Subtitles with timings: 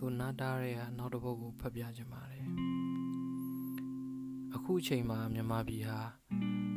[0.04, 2.44] ိုနာတားရဲ့နောက်တစ်ပုဒ်ကိုဖတ်ပြခြင်းပါတယ်
[4.54, 6.00] အခုအချိန်မှာမြန်မာပြည်ဟာ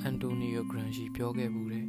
[0.02, 1.86] အန်တိုနီယိုဂရန်ရှီပြောခဲ့မှုတဲ့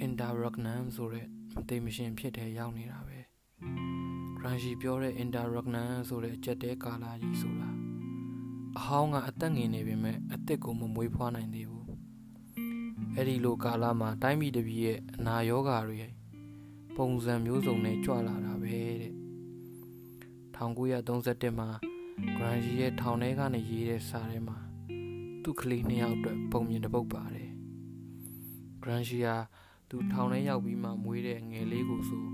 [0.00, 3.18] အင်တာရက်နမ်ဆိုတဲ့မသိမရှင်ဖြစ်တဲ့ရောက်နေတာပဲ
[4.40, 7.70] ဂရန်ရှီပြောတဲ့အင်တာရက်နမ်ဆိုတဲ့အကြက်တဲကာလာကြီးဆိုတာ
[8.78, 11.86] အဟောင်းကအသက်ငင်နေပေမဲ့အသက်ကိုမမွေးဖွားနိုင်သေးဘူး
[13.14, 15.98] အဲ့ဒီလိုကာလမှာတိုင်းပြည်တစ်ပြည်ရဲ့အနာရောဂါတွေ
[16.96, 19.17] ပုံစံမျိုးစုံနဲ့ကြွလာတာပဲတဲ့
[20.58, 21.68] 1931မှာ
[22.36, 24.58] ဂရန်ဂျီရဲ့ထောင်ထဲကနေရေးတဲ့စာထဲမှာ
[25.42, 27.50] သူ့ကလေးနှစ်ယောက်အတွက် ပုံမြင်တစ်ပုဒ်ပါတယ်
[28.82, 29.36] ဂရန်ဂျီဟာ
[29.90, 32.24] သူထောင်ထဲရောက်ပြီးမှမွေးတဲ့ငယ်လေးကိုဆို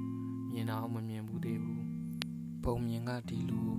[0.53, 1.85] မြင်တော့မမြင်ဘူးသေးဘူး
[2.65, 3.71] ပုံမြင်ကဒီလို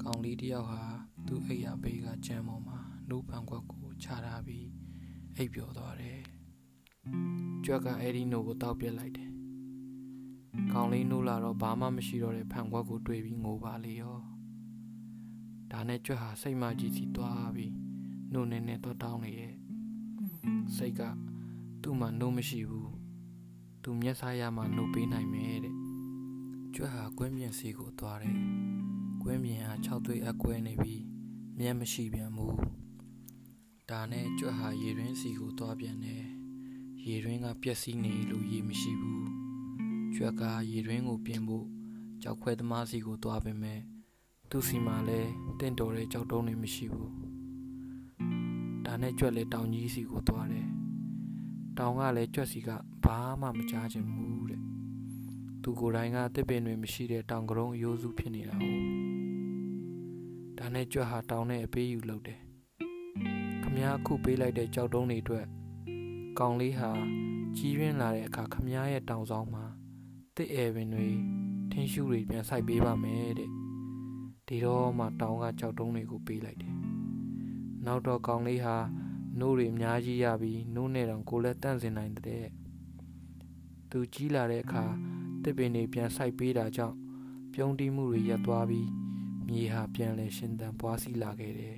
[0.00, 0.82] ကောင်လေးတယောက်ဟာ
[1.26, 2.78] သူ့အိယာဘေးကကြမ်းပေါ်မှာ
[3.08, 4.66] နှုတ်ပန်ခွက်ကိုချထားပြီး
[5.36, 6.20] အိပ်ပျော်သွားတယ်
[7.64, 9.30] ကြွက်ကအဲ့ဒီနိုကိုတောက်ပြစ်လိုက်တယ်
[10.72, 14.18] ကောင်းလေးနိုးလာတော့ဘာမှမရှိတော့တဲ့ဖန်ခွက်ကိုတွေ့ပြီးငိုပါလေရော
[15.70, 17.74] ဒါနဲ့ကြွက်ဟာစိတ်မကြီးစီသွားပြီး
[18.32, 19.54] နိုးနေနေတော့တောင်းနေရဲ့
[20.76, 21.02] စိတ်က
[21.82, 22.92] သူ့မှာနိုးမရှိဘူး
[23.82, 25.74] သူမျက်စားရမှနိုးပေးနိုင်မယ်တဲ့
[26.74, 28.38] ကြွက်ဟာကွင်းပြင်စီကိုသွားတယ်
[29.22, 31.02] ကွင်းပြင်ဟာ6သွေးအကွဲနေပြီး
[31.58, 32.56] မျက်မရှိပြန်ဘူး
[33.90, 36.24] ဒါနဲ့ကြွက်ဟာရေရင်းစီကိုသွားပြန်တယ်
[37.06, 39.27] ရေရင်းကပျက်စီးနေလို့ရေမရှိဘူး
[40.14, 41.66] ကျွက်ကရေရင်းကိုပြင်ဖို့
[42.22, 43.80] ကြောက်ခွဲသမားစီကိုသွားပေမဲ့
[44.50, 47.12] သူ့စီမှာလည်းတင့်တော်တဲ့ကြောက်တုံးတွေမရှိဘူး
[48.86, 50.66] ဒါနဲ့ကြွက်လည်းတောင်ကြီးစီကိုသွားတယ်
[51.78, 52.68] တောင်ကလည်းကြွက်စီက
[53.04, 54.60] ဘာမှမကြားချင်ဘူးတဲ့
[55.62, 58.82] သူကိုယ်တိုင်ကတစ်ပင်တွေမရှိတဲ့တောင်ကရုံးအယိုးစုဖြစ်နေတာဟုတ်
[60.58, 62.40] ဒါနဲ့ကြွက်ဟာတောင်နဲ့အပေးယူလုပ်တယ်
[63.62, 65.46] ခမ ्या ခုပေးလိုက်တဲ့ကြောက်တုံးတွေအတွက်
[66.38, 66.90] ကောင်လေးဟာ
[67.56, 69.64] ကြီးရင်းလာတဲ့အခါခမ ्या ရဲ့တောင်ဆောင်မှာ
[70.38, 71.08] တစ်အဲပင်တွေ
[71.72, 73.50] ထင်းရှူးတွေပြန်စိုက်ပေးပါမယ်တဲ့
[74.46, 76.74] ဒီတော့မှတောင်ကကြောက်တုံးတွေကိုပေးလိုက်တယ်
[77.86, 78.76] နောက်တော့ကောင်လေးဟာ
[79.38, 82.46] နိုးတွေအများကြီးရပြီးနိုးနေတော့ကိုလည်းတန့်စင်နိုင်တဲ့
[83.90, 84.84] သူကြီးလာတဲ့အခါ
[85.42, 86.96] တစ်ပင်တွေပြန်စိုက်ပေးတာကြောင့်
[87.54, 88.88] ပြုံးတီးမှုတွေရပ်သွားပြီး
[89.48, 91.76] မြေဟာပြန်လဲရှင်သန်ပွားစီလာခဲ့တယ်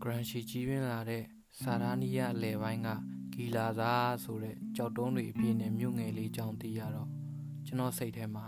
[0.00, 1.22] ဂရန်ရှီကြီးရင်းလာတဲ့
[1.60, 2.88] စာရာနီယာအလယ်ပိုင်းက
[3.32, 3.92] ဂီလာသာ
[4.24, 7.21] ဆိုတဲ့ကြောက်တုံးတွေအပြည့်နဲ့မြို့ငယ်လေးကြောင့်တည်ရတော့
[7.72, 8.46] ကျွန်တော်စိတ်ထဲမှာ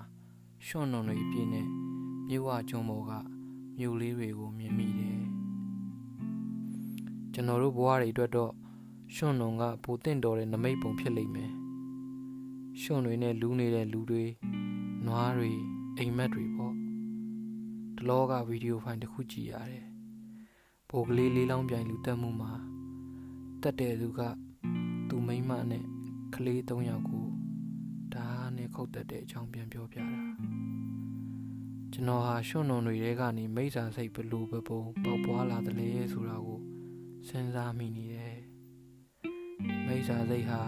[0.67, 1.67] ရွှွန့်နုံတွေအပြည့်နဲ့
[2.29, 3.13] မြို့ဝကျွန်းပေါ်က
[3.79, 5.21] မြို့လေးတွေကိုမြင်မိတယ်
[7.33, 8.53] ကျွန်တော်တို့ဘဝတွေအတွက်တော့
[9.15, 11.53] ရွှွန့်နုံကပိုတင့်တော်တဲ့နမိတ်ပုံဖြစ်လိမ့်မယ်
[12.81, 14.25] ရွှွန့်တွေနဲ့လူးနေတဲ့လူတွေ
[15.07, 15.53] နွားတွေ
[15.99, 16.75] အိမ်မက်တွေပေါ့
[17.97, 19.87] ဒလောကဗီဒီယိုဖိုင်တစ်ခုကြည့်ရတယ်
[20.89, 22.53] ဘိုးကလေးလေးလောင်းပြိုင်လူတက်မှုမှာ
[23.63, 24.21] တက်တဲ့သူက
[25.09, 25.85] သူမိမနဲ့
[26.35, 27.34] ကလေး၃ယောက်ကို
[28.55, 30.21] ဓာတ်နဲ့ခုတ်တက်တဲ့အကြောင်းပြန်ပြောပြတာ
[31.93, 36.61] ကျွန်တော်ဟာရွှွန့်နုံတွေထဲကနေမိစ္ဆာစိတ်ဘလူဘပုံပေါက်ပွားလာတယ်လေဆိုတာကို
[37.29, 38.39] စဉ်းစားမိနေတယ်
[39.87, 40.61] မိစ္ဆာစိတ်ဟာ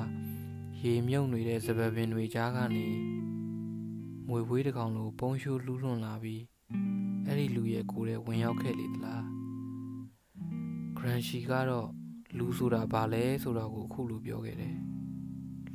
[0.83, 2.87] ရေမြုပ်နေတဲ့စပပင်တွေကြားကနေ
[4.29, 6.43] မွေဝေးတကောင်လိုပုံရှူလှူးလွန်လာပြီး
[7.27, 9.25] အဲ့ဒီလူရဲ့ကိုယ်ထဲဝင်ရောက်ခဲ့လေသလား
[10.97, 11.89] ဂရန်ရှီကတော့
[12.39, 14.77] လူဆိုတာဘာလဲဆိုတော့ကိုအခုလိုပြောခဲ့တယ်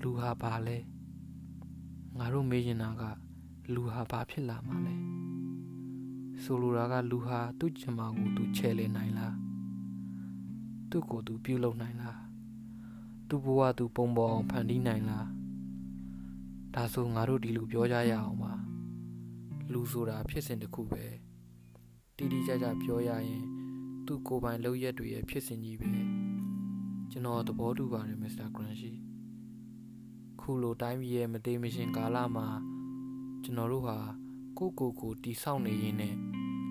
[0.01, 0.77] လူဟာဘာလဲ
[2.17, 3.03] ငါတို့မေးချင်တာက
[3.73, 4.95] လူဟာဘာဖြစ်လာမှာလဲ
[6.43, 9.35] ဆိုလိုတာကလူဟာသူ့ကျမကိုသူချဲလေနိုင်လား
[10.89, 12.19] သူ့ကိုသူပြုတ်လုံနိုင်လား
[13.29, 15.27] သူ့ဘဝသူပုံပေါ်အောင်ဖန်တီးနိုင်လား
[16.75, 18.53] ဒါဆိုငါတို့ဒီလိုပြောကြရအောင်ပါ
[19.71, 21.03] လူဆိုတာဖြစ်စဉ်တစ်ခုပဲ
[22.17, 23.43] တိတိကျကျပြောရရင်
[24.05, 25.91] သူ့ကိုယ်ပိုင်လုပ်ရက်တွေရဲ့ဖြစ်စဉ်ကြီးပဲ
[27.11, 28.91] ကျွန်တော်သဘောတူပါတယ်မစ္စတာဂရန်ရှီ
[30.41, 32.47] ခုလိုတိုင်းပြည်ရဲ့မသေးမရှင်ကာလမှာ
[33.43, 33.97] ကျွန်တော်တို့ဟာ
[34.57, 36.15] ကိုကိုကိုတီဆောက်နေရင်းနဲ့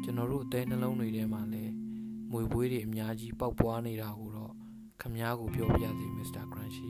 [0.03, 1.73] ကျွန်တော်တို့အသေးနှလုံးတွေထဲမှာလည်း
[2.31, 4.53] မွေပွေးတွေအများကြီးပေါက်ပွားနေတာကိုတော့
[5.01, 6.89] ခမားကိုပြောပြစီမစ္စတာဂရန်ရှီ